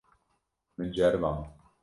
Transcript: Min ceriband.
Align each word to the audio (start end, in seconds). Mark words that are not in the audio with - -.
Min 0.77 0.89
ceriband. 0.97 1.47